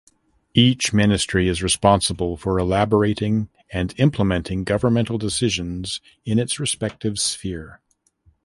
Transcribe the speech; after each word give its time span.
Each 0.55 0.91
ministry 0.91 1.47
is 1.47 1.61
responsible 1.61 2.35
for 2.35 2.57
elaborating 2.57 3.49
and 3.71 3.93
implementing 3.99 4.63
governmental 4.63 5.19
decisions 5.19 6.01
in 6.25 6.39
its 6.39 6.59
respective 6.59 7.19
sphere. 7.19 7.81